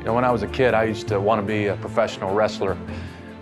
You 0.00 0.06
know, 0.06 0.14
when 0.14 0.24
I 0.24 0.30
was 0.30 0.42
a 0.42 0.46
kid, 0.46 0.72
I 0.72 0.84
used 0.84 1.08
to 1.08 1.20
want 1.20 1.42
to 1.42 1.46
be 1.46 1.66
a 1.66 1.76
professional 1.76 2.32
wrestler. 2.32 2.74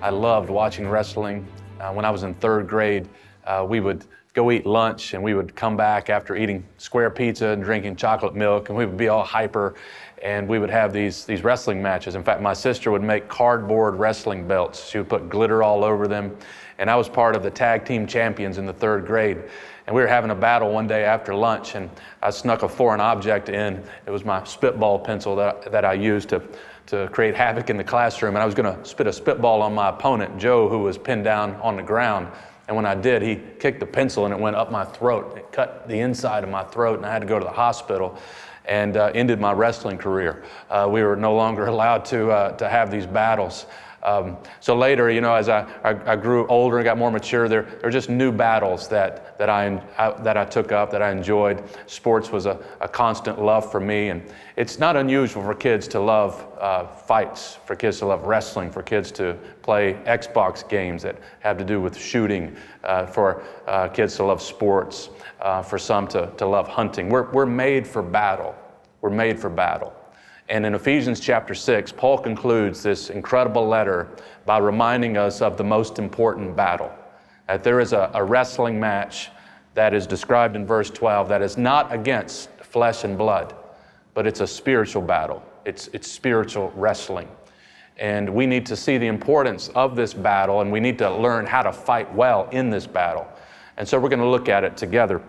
I 0.00 0.08
loved 0.08 0.48
watching 0.48 0.88
wrestling. 0.88 1.46
Uh, 1.78 1.92
when 1.92 2.06
I 2.06 2.10
was 2.10 2.22
in 2.22 2.32
third 2.32 2.66
grade, 2.66 3.06
uh, 3.44 3.66
we 3.68 3.78
would 3.78 4.06
go 4.36 4.50
eat 4.50 4.66
lunch 4.66 5.14
and 5.14 5.22
we 5.22 5.32
would 5.32 5.56
come 5.56 5.78
back 5.78 6.10
after 6.10 6.36
eating 6.36 6.62
square 6.76 7.08
pizza 7.08 7.48
and 7.48 7.64
drinking 7.64 7.96
chocolate 7.96 8.34
milk 8.34 8.68
and 8.68 8.76
we 8.76 8.84
would 8.84 8.96
be 8.96 9.08
all 9.08 9.24
hyper 9.24 9.74
and 10.22 10.46
we 10.46 10.58
would 10.58 10.68
have 10.68 10.92
these, 10.92 11.24
these 11.24 11.42
wrestling 11.42 11.82
matches. 11.82 12.14
In 12.14 12.22
fact, 12.22 12.42
my 12.42 12.52
sister 12.52 12.90
would 12.90 13.02
make 13.02 13.28
cardboard 13.28 13.96
wrestling 13.96 14.46
belts. 14.46 14.88
She 14.88 14.98
would 14.98 15.08
put 15.08 15.30
glitter 15.30 15.62
all 15.62 15.84
over 15.84 16.06
them. 16.06 16.36
And 16.78 16.90
I 16.90 16.96
was 16.96 17.08
part 17.08 17.34
of 17.34 17.42
the 17.42 17.50
tag 17.50 17.86
team 17.86 18.06
champions 18.06 18.58
in 18.58 18.66
the 18.66 18.72
third 18.74 19.06
grade. 19.06 19.38
And 19.86 19.96
we 19.96 20.02
were 20.02 20.08
having 20.08 20.30
a 20.30 20.34
battle 20.34 20.72
one 20.72 20.86
day 20.86 21.04
after 21.04 21.34
lunch, 21.34 21.74
and 21.74 21.88
I 22.22 22.30
snuck 22.30 22.62
a 22.62 22.68
foreign 22.68 23.00
object 23.00 23.48
in. 23.48 23.82
It 24.06 24.10
was 24.10 24.24
my 24.24 24.42
spitball 24.44 24.98
pencil 24.98 25.36
that, 25.36 25.70
that 25.70 25.84
I 25.84 25.92
used 25.92 26.28
to, 26.30 26.42
to 26.86 27.08
create 27.12 27.34
havoc 27.34 27.70
in 27.70 27.76
the 27.76 27.84
classroom. 27.84 28.34
And 28.34 28.42
I 28.42 28.46
was 28.46 28.54
going 28.54 28.74
to 28.74 28.84
spit 28.84 29.06
a 29.06 29.12
spitball 29.12 29.62
on 29.62 29.74
my 29.74 29.90
opponent, 29.90 30.38
Joe, 30.38 30.68
who 30.68 30.80
was 30.80 30.98
pinned 30.98 31.24
down 31.24 31.54
on 31.56 31.76
the 31.76 31.82
ground. 31.82 32.28
And 32.68 32.76
when 32.76 32.86
I 32.86 32.94
did, 32.94 33.22
he 33.22 33.40
kicked 33.58 33.80
the 33.80 33.86
pencil 33.86 34.24
and 34.24 34.34
it 34.34 34.40
went 34.40 34.56
up 34.56 34.72
my 34.72 34.84
throat. 34.84 35.36
It 35.36 35.52
cut 35.52 35.88
the 35.88 36.00
inside 36.00 36.42
of 36.42 36.50
my 36.50 36.64
throat, 36.64 36.96
and 36.96 37.06
I 37.06 37.12
had 37.12 37.22
to 37.22 37.28
go 37.28 37.38
to 37.38 37.44
the 37.44 37.50
hospital 37.50 38.18
and 38.64 38.96
uh, 38.96 39.12
ended 39.14 39.40
my 39.40 39.52
wrestling 39.52 39.96
career. 39.98 40.42
Uh, 40.68 40.88
we 40.90 41.02
were 41.02 41.14
no 41.14 41.34
longer 41.34 41.66
allowed 41.68 42.04
to, 42.06 42.30
uh, 42.30 42.56
to 42.56 42.68
have 42.68 42.90
these 42.90 43.06
battles. 43.06 43.66
Um, 44.02 44.36
so 44.60 44.76
later, 44.76 45.10
you 45.10 45.20
know, 45.20 45.34
as 45.34 45.48
I, 45.48 45.66
I, 45.82 46.12
I, 46.12 46.16
grew 46.16 46.46
older 46.46 46.76
and 46.78 46.84
got 46.84 46.96
more 46.96 47.10
mature, 47.10 47.48
there, 47.48 47.62
there 47.62 47.80
were 47.84 47.90
just 47.90 48.08
new 48.08 48.30
battles 48.30 48.88
that, 48.88 49.36
that, 49.38 49.48
I, 49.48 49.82
I, 49.98 50.10
that 50.22 50.36
I 50.36 50.44
took 50.44 50.70
up, 50.70 50.90
that 50.92 51.02
I 51.02 51.10
enjoyed. 51.10 51.64
Sports 51.86 52.30
was 52.30 52.46
a, 52.46 52.64
a 52.80 52.88
constant 52.88 53.42
love 53.42 53.68
for 53.70 53.80
me. 53.80 54.10
And 54.10 54.22
it's 54.56 54.78
not 54.78 54.96
unusual 54.96 55.42
for 55.42 55.54
kids 55.54 55.88
to 55.88 56.00
love 56.00 56.46
uh, 56.60 56.86
fights, 56.86 57.58
for 57.64 57.74
kids 57.74 57.98
to 57.98 58.06
love 58.06 58.24
wrestling, 58.24 58.70
for 58.70 58.82
kids 58.82 59.10
to 59.12 59.36
play 59.62 59.94
Xbox 60.06 60.66
games 60.68 61.02
that 61.02 61.16
have 61.40 61.58
to 61.58 61.64
do 61.64 61.80
with 61.80 61.96
shooting, 61.98 62.56
uh, 62.84 63.06
for 63.06 63.42
uh, 63.66 63.88
kids 63.88 64.14
to 64.16 64.24
love 64.24 64.40
sports, 64.40 65.10
uh, 65.40 65.62
for 65.62 65.78
some 65.78 66.06
to, 66.08 66.32
to 66.36 66.46
love 66.46 66.68
hunting. 66.68 67.08
We're, 67.08 67.30
we're 67.32 67.46
made 67.46 67.86
for 67.86 68.02
battle. 68.02 68.54
We're 69.00 69.10
made 69.10 69.40
for 69.40 69.50
battle. 69.50 69.94
And 70.48 70.64
in 70.64 70.74
Ephesians 70.74 71.18
chapter 71.18 71.54
6, 71.54 71.92
Paul 71.92 72.18
concludes 72.18 72.82
this 72.82 73.10
incredible 73.10 73.66
letter 73.66 74.08
by 74.44 74.58
reminding 74.58 75.16
us 75.16 75.42
of 75.42 75.56
the 75.56 75.64
most 75.64 75.98
important 75.98 76.54
battle. 76.54 76.92
That 77.48 77.64
there 77.64 77.80
is 77.80 77.92
a, 77.92 78.10
a, 78.14 78.22
wrestling 78.22 78.78
match 78.78 79.30
that 79.74 79.92
is 79.92 80.06
described 80.06 80.54
in 80.54 80.64
verse 80.64 80.88
12 80.90 81.28
that 81.28 81.42
is 81.42 81.56
not 81.56 81.92
against 81.92 82.48
flesh 82.60 83.02
and 83.04 83.18
blood, 83.18 83.54
but 84.14 84.26
it's 84.26 84.40
a 84.40 84.46
spiritual 84.46 85.02
battle. 85.02 85.42
It's, 85.64 85.88
it's 85.92 86.10
spiritual 86.10 86.72
wrestling. 86.76 87.28
And 87.96 88.28
we 88.32 88.46
need 88.46 88.66
to 88.66 88.76
see 88.76 88.98
the 88.98 89.06
importance 89.06 89.68
of 89.74 89.96
this 89.96 90.14
battle, 90.14 90.60
and 90.60 90.70
we 90.70 90.80
need 90.80 90.98
to 90.98 91.10
learn 91.10 91.46
how 91.46 91.62
to 91.62 91.72
fight 91.72 92.12
well 92.14 92.48
in 92.52 92.70
this 92.70 92.86
battle. 92.86 93.26
And 93.78 93.88
so 93.88 93.98
we're 93.98 94.10
going 94.10 94.20
to 94.20 94.28
look 94.28 94.48
at 94.48 94.64
it 94.64 94.76
together 94.76 95.22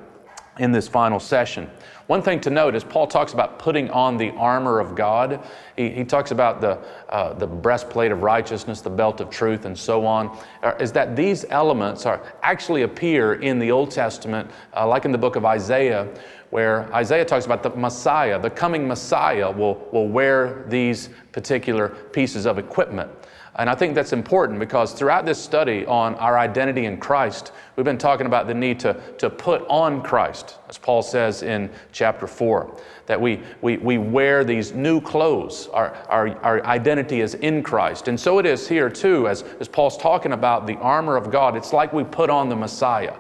in 0.60 0.72
this 0.72 0.88
final 0.88 1.20
session. 1.20 1.70
One 2.08 2.22
thing 2.22 2.40
to 2.42 2.50
note 2.50 2.74
is 2.74 2.86
Paul 2.86 3.06
talks 3.06 3.34
about 3.34 3.60
putting 3.60 3.90
on 3.90 4.16
the 4.16 4.32
armor 4.32 4.80
of 4.80 4.96
God. 4.96 5.46
He, 5.76 5.90
he 5.90 6.06
talks 6.06 6.32
about 6.32 6.62
the, 6.62 6.80
uh, 7.10 7.34
the 7.34 7.46
breastplate 7.46 8.12
of 8.12 8.22
righteousness, 8.22 8.80
the 8.80 8.90
belt 8.90 9.20
of 9.20 9.30
truth, 9.30 9.66
and 9.66 9.78
so 9.78 10.06
on. 10.06 10.38
Uh, 10.64 10.74
is 10.80 10.94
that 10.94 11.18
these 11.18 11.46
elements 11.50 12.06
are 12.06 12.22
actually 12.44 12.84
appear 12.84 13.36
in 13.36 13.60
the 13.60 13.72
Old 13.72 13.92
Testament, 13.92 14.50
uh, 14.76 14.88
like 14.88 15.04
in 15.04 15.12
the 15.12 15.18
book 15.18 15.36
of 15.36 15.44
Isaiah, 15.44 16.08
where 16.50 16.92
Isaiah 16.94 17.26
talks 17.26 17.46
about 17.46 17.62
the 17.62 17.72
Messiah, 17.72 18.40
the 18.40 18.50
coming 18.50 18.88
Messiah 18.88 19.52
will, 19.52 19.76
will 19.92 20.08
wear 20.08 20.64
these 20.70 21.10
particular 21.34 21.90
pieces 21.90 22.46
of 22.46 22.58
equipment. 22.58 23.12
And 23.58 23.72
I 23.72 23.76
think 23.76 23.96
that's 23.96 24.14
important 24.14 24.60
because 24.60 24.94
throughout 24.94 25.26
this 25.26 25.44
study 25.44 25.84
on 25.88 26.14
our 26.16 26.38
identity 26.38 26.86
in 26.86 26.98
Christ, 26.98 27.52
we've 27.76 27.86
been 27.86 27.98
talking 27.98 28.28
about 28.28 28.46
the 28.46 28.54
need 28.54 28.80
to, 28.82 28.94
to 29.18 29.32
put 29.32 29.66
on 29.68 30.04
Christ, 30.04 30.60
as 30.70 30.78
Paul 30.78 31.02
says 31.02 31.42
in 31.42 31.72
chapter 31.92 32.28
4, 32.28 32.80
that 33.08 33.20
we, 33.20 33.42
we, 33.62 33.78
we 33.78 33.98
wear 33.98 34.44
these 34.44 34.74
new 34.74 35.02
clothes. 35.02 35.70
Our, 35.74 35.96
our, 36.08 36.38
our 36.44 36.64
identity 36.66 37.22
is 37.22 37.34
in 37.34 37.64
Christ. 37.64 38.08
And 38.08 38.20
so 38.20 38.38
it 38.38 38.46
is 38.46 38.68
here 38.68 38.92
too, 38.92 39.28
as, 39.28 39.42
as 39.60 39.68
Paul's 39.68 39.98
talking 39.98 40.34
about 40.34 40.68
the 40.68 40.76
armor 40.76 41.18
of 41.18 41.32
God. 41.32 41.56
It's 41.56 41.74
like 41.74 41.92
we 41.94 42.04
put 42.04 42.30
on 42.30 42.50
the 42.50 42.56
Messiah. 42.56 43.16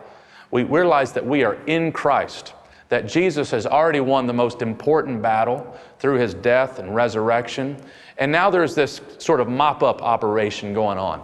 We 0.51 0.63
realize 0.63 1.13
that 1.13 1.25
we 1.25 1.43
are 1.43 1.55
in 1.65 1.91
Christ 1.91 2.53
that 2.89 3.07
Jesus 3.07 3.51
has 3.51 3.65
already 3.65 3.99
won 3.99 4.27
the 4.27 4.33
most 4.33 4.61
important 4.61 5.21
battle 5.21 5.77
through 5.99 6.15
his 6.19 6.33
death 6.33 6.79
and 6.79 6.95
resurrection. 6.95 7.77
And 8.17 8.31
now 8.31 8.49
there's 8.49 8.75
this 8.75 9.01
sort 9.17 9.39
of 9.39 9.49
mop 9.49 9.83
up 9.83 10.01
operation 10.01 10.73
going 10.73 10.97
on 10.97 11.21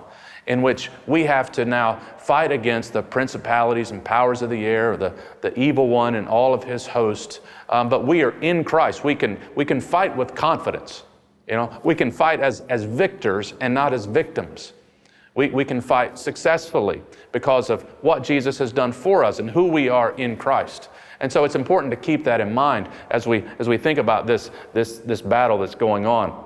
in 0.47 0.62
which 0.62 0.90
we 1.07 1.23
have 1.23 1.52
to 1.53 1.63
now 1.63 2.00
fight 2.18 2.52
against 2.52 2.91
the 2.91 3.02
principalities 3.02 3.91
and 3.91 4.03
powers 4.03 4.41
of 4.41 4.50
the 4.50 4.66
air, 4.66 4.97
the, 4.97 5.13
the 5.41 5.57
evil 5.57 5.88
one 5.88 6.16
and 6.16 6.28
all 6.28 6.53
of 6.53 6.63
his 6.63 6.85
host. 6.85 7.40
Um, 7.69 7.88
but 7.88 8.06
we 8.06 8.23
are 8.23 8.38
in 8.41 8.63
Christ. 8.63 9.03
We 9.03 9.16
can, 9.16 9.40
we 9.56 9.63
can 9.63 9.79
fight 9.79 10.16
with 10.16 10.35
confidence. 10.35 11.03
You 11.47 11.56
know, 11.56 11.79
we 11.84 11.96
can 11.96 12.12
fight 12.12 12.40
as, 12.41 12.62
as 12.69 12.84
victors 12.84 13.53
and 13.62 13.73
not 13.73 13.94
as 13.94 14.06
victims. 14.06 14.73
We, 15.35 15.50
we 15.50 15.66
can 15.66 15.81
fight 15.81 16.19
successfully 16.19 17.02
because 17.31 17.69
of 17.69 17.84
what 18.02 18.23
Jesus 18.23 18.57
has 18.59 18.72
done 18.72 18.91
for 18.91 19.23
us 19.23 19.40
and 19.40 19.50
who 19.50 19.68
we 19.68 19.90
are 19.90 20.12
in 20.12 20.38
Christ. 20.38 20.90
And 21.23 21.31
so 21.31 21.45
it's 21.45 21.56
important 21.56 21.89
to 21.89 21.95
keep 21.95 22.25
that 22.25 22.41
in 22.41 22.53
mind 22.53 22.89
as 23.09 23.25
we, 23.25 23.45
as 23.57 23.69
we 23.69 23.78
think 23.78 23.97
about 23.97 24.28
this, 24.28 24.51
this, 24.73 24.97
this 25.00 25.22
battle 25.22 25.57
that's 25.57 25.73
going 25.73 26.06
on. 26.06 26.44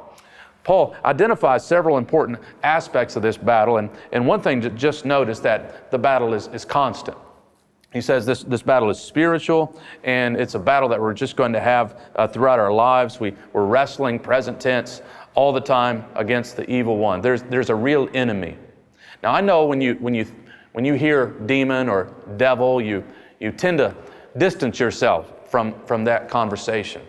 Paul 0.64 0.96
identifies 1.04 1.66
several 1.66 1.98
important 1.98 2.38
aspects 2.62 3.16
of 3.16 3.24
this 3.24 3.38
battle, 3.38 3.78
and, 3.78 3.90
and 4.12 4.28
one 4.28 4.40
thing 4.40 4.62
to 4.62 4.70
just 4.70 5.04
note 5.04 5.30
is 5.30 5.42
that 5.42 5.90
the 5.90 5.98
battle 5.98 6.36
is, 6.36 6.48
is 6.50 6.64
constant. 6.64 7.18
He 7.92 8.02
says 8.02 8.24
this, 8.24 8.44
this 8.44 8.62
battle 8.62 8.92
is 8.92 9.00
spiritual, 9.00 9.82
and 10.04 10.38
it's 10.38 10.54
a 10.54 10.60
battle 10.60 10.90
that 10.90 11.02
we're 11.02 11.16
just 11.16 11.36
going 11.36 11.54
to 11.54 11.60
have 11.60 12.00
uh, 12.16 12.28
throughout 12.28 12.60
our 12.60 12.72
lives. 12.72 13.20
We, 13.20 13.34
we're 13.54 13.66
wrestling, 13.66 14.20
present 14.20 14.60
tense, 14.60 15.02
all 15.34 15.52
the 15.52 15.62
time 15.62 16.06
against 16.14 16.56
the 16.56 16.70
evil 16.70 16.98
one. 16.98 17.22
There's, 17.22 17.42
there's 17.42 17.72
a 17.72 17.76
real 17.76 18.10
enemy. 18.14 18.58
Now, 19.24 19.34
I 19.34 19.42
know 19.42 19.66
when 19.66 19.82
you, 19.82 19.96
when 19.96 20.14
you, 20.14 20.28
when 20.74 20.86
you 20.86 20.94
hear 20.94 21.28
demon 21.48 21.90
or 21.90 22.14
devil, 22.36 22.80
you, 22.80 23.04
you 23.40 23.52
tend 23.52 23.80
to 23.80 23.96
distance 24.38 24.80
yourself 24.80 25.50
from, 25.50 25.74
from 25.86 26.04
that 26.06 26.30
conversation. 26.30 27.02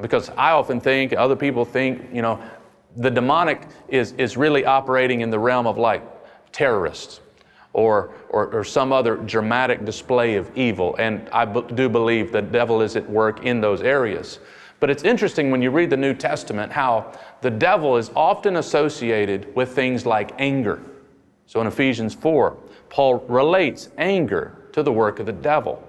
Because 0.00 0.30
I 0.30 0.52
often 0.52 0.80
think, 0.80 1.12
other 1.12 1.36
people 1.36 1.64
think, 1.64 2.08
you 2.12 2.22
know, 2.22 2.42
the 2.96 3.10
demonic 3.10 3.66
is, 3.88 4.12
is 4.12 4.36
really 4.36 4.64
operating 4.64 5.20
in 5.20 5.30
the 5.30 5.38
realm 5.38 5.66
of 5.66 5.78
like 5.78 6.02
terrorists 6.52 7.20
or, 7.72 8.12
or, 8.28 8.48
or 8.48 8.64
some 8.64 8.92
other 8.92 9.16
dramatic 9.16 9.84
display 9.84 10.36
of 10.36 10.50
evil. 10.56 10.94
And 10.98 11.28
I 11.30 11.44
b- 11.44 11.64
do 11.74 11.88
believe 11.88 12.32
the 12.32 12.42
devil 12.42 12.82
is 12.82 12.96
at 12.96 13.08
work 13.08 13.44
in 13.44 13.60
those 13.60 13.82
areas. 13.82 14.38
But 14.80 14.90
it's 14.90 15.04
interesting 15.04 15.50
when 15.50 15.62
you 15.62 15.70
read 15.70 15.90
the 15.90 15.96
New 15.96 16.12
Testament 16.12 16.72
how 16.72 17.12
the 17.40 17.50
devil 17.50 17.96
is 17.96 18.10
often 18.16 18.56
associated 18.56 19.54
with 19.54 19.74
things 19.74 20.04
like 20.04 20.32
anger. 20.38 20.82
So 21.46 21.60
in 21.60 21.66
Ephesians 21.66 22.14
4, 22.14 22.56
Paul 22.88 23.18
relates 23.28 23.90
anger 23.96 24.58
to 24.72 24.82
the 24.82 24.92
work 24.92 25.20
of 25.20 25.26
the 25.26 25.32
devil. 25.32 25.82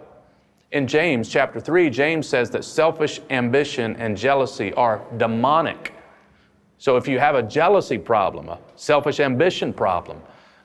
In 0.74 0.88
James 0.88 1.30
chapter 1.30 1.60
3, 1.60 1.92
James 1.92 2.28
says 2.28 2.50
that 2.50 2.66
selfish 2.66 3.22
ambition 3.30 3.96
and 3.98 4.18
jealousy 4.18 4.74
are 4.74 5.04
demonic. 5.18 5.94
So 6.80 6.98
if 6.98 7.08
you 7.08 7.20
have 7.20 7.36
a 7.36 7.44
jealousy 7.44 8.00
problem, 8.00 8.50
a 8.50 8.58
selfish 8.76 9.20
ambition 9.20 9.72
problem, 9.72 10.20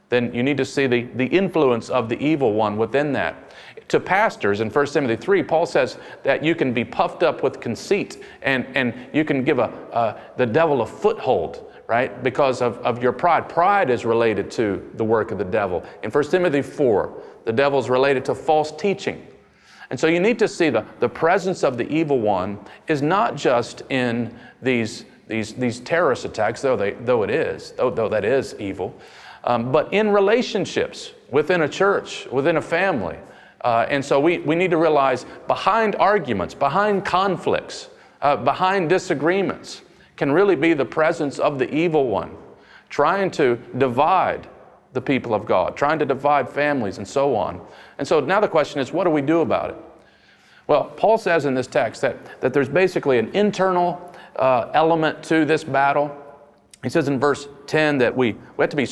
then 0.09 0.33
you 0.33 0.43
need 0.43 0.57
to 0.57 0.65
see 0.65 0.87
the, 0.87 1.03
the 1.03 1.27
influence 1.27 1.91
of 1.91 2.09
the 2.09 2.19
evil 2.25 2.55
one 2.55 2.79
within 2.79 3.13
that. 3.13 3.53
To 3.89 4.01
pastors 4.01 4.61
in 4.61 4.71
1 4.71 4.87
Timothy 4.87 5.17
3, 5.17 5.43
Paul 5.43 5.67
says 5.67 5.99
that 6.23 6.43
you 6.43 6.55
can 6.55 6.73
be 6.73 6.87
puffed 6.87 7.23
up 7.23 7.43
with 7.43 7.61
conceit 7.61 8.25
and, 8.41 8.67
and 8.75 8.95
you 9.13 9.27
can 9.27 9.45
give 9.45 9.59
a, 9.59 10.19
the 10.39 10.47
devil 10.47 10.81
a 10.81 10.87
foothold, 10.87 11.71
right? 11.87 12.23
Because 12.23 12.63
of, 12.63 12.79
of 12.79 13.03
your 13.03 13.13
pride. 13.13 13.47
Pride 13.47 13.91
is 13.91 14.07
related 14.07 14.51
to 14.53 14.91
the 14.95 15.05
work 15.05 15.33
of 15.33 15.37
the 15.37 15.45
devil. 15.45 15.85
In 16.03 16.11
1 16.11 16.25
Timothy 16.31 16.63
4, 16.63 17.23
the 17.45 17.53
devil 17.53 17.79
is 17.79 17.91
related 17.91 18.25
to 18.25 18.35
false 18.35 18.73
teaching. 18.73 19.27
And 19.91 19.99
so 19.99 20.07
you 20.07 20.21
need 20.21 20.39
to 20.39 20.49
see 20.49 20.71
the, 20.71 20.85
the 21.01 21.09
presence 21.09 21.65
of 21.65 21.79
the 21.79 21.89
evil 21.89 22.21
one 22.21 22.59
is 22.89 23.01
not 23.03 23.37
just 23.37 23.83
in 23.91 24.37
these 24.61 25.05
these, 25.29 25.53
these 25.53 25.81
terrorist 25.81 26.25
attacks, 26.25 26.63
though, 26.63 26.77
they, 26.77 26.93
though 26.93 27.23
it 27.23 27.31
is, 27.31 27.73
though, 27.73 27.91
though 27.91 28.09
that 28.09 28.25
is 28.25 28.55
evil, 28.59 28.99
um, 29.45 29.71
but 29.71 29.93
in 29.93 30.11
relationships 30.11 31.13
within 31.31 31.63
a 31.63 31.69
church, 31.69 32.27
within 32.33 32.57
a 32.57 32.63
family. 32.63 33.19
Uh, 33.61 33.87
and 33.89 34.05
so 34.05 34.19
we, 34.19 34.39
we 34.39 34.55
need 34.55 34.71
to 34.71 34.79
realize 34.79 35.27
behind 35.47 35.97
arguments, 35.97 36.55
behind 36.55 37.05
conflicts, 37.05 37.91
uh, 38.23 38.37
behind 38.37 38.89
disagreements 38.89 39.83
can 40.17 40.33
really 40.33 40.57
be 40.57 40.75
the 40.75 40.85
presence 40.85 41.39
of 41.39 41.59
the 41.59 41.73
evil 41.73 42.09
one 42.09 42.35
trying 42.89 43.31
to 43.31 43.57
divide 43.77 44.49
the 44.99 45.03
people 45.03 45.33
of 45.33 45.47
God, 45.47 45.77
trying 45.77 46.01
to 46.01 46.05
divide 46.05 46.49
families 46.49 46.99
and 46.99 47.07
so 47.07 47.37
on. 47.37 47.65
And 47.99 48.09
so 48.09 48.19
now 48.19 48.41
the 48.41 48.49
question 48.49 48.81
is 48.81 48.93
what 48.93 49.05
do 49.05 49.11
we 49.11 49.23
do 49.23 49.43
about 49.43 49.71
it? 49.71 49.77
Well, 50.67 50.85
Paul 50.97 51.19
says 51.19 51.45
in 51.45 51.55
this 51.55 51.69
text 51.69 52.03
that, 52.03 52.41
that 52.41 52.53
there's 52.53 52.69
basically 52.69 53.21
an 53.21 53.29
internal 53.29 54.13
uh, 54.35 54.71
element 54.75 55.23
to 55.25 55.45
this 55.45 55.63
battle. 55.63 56.15
He 56.83 56.89
says 56.89 57.07
in 57.07 57.21
verse 57.21 57.47
10 57.69 57.99
that 57.99 58.17
we, 58.17 58.33
we 58.33 58.63
have 58.63 58.71
to 58.71 58.77
be 58.77 58.87